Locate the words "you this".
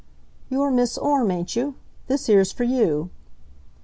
1.55-2.25